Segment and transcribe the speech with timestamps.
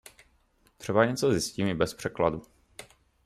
[0.77, 2.43] Třeba něco zjistím i bez překladu.